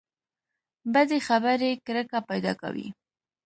بدې 0.93 1.19
خبرې 1.27 1.71
کرکه 1.85 2.19
پیدا 2.29 2.53
کوي. 2.61 2.87